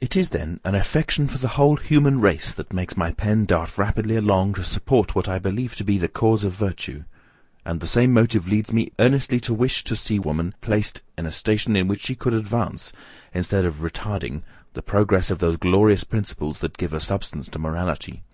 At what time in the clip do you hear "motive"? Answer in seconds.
8.12-8.48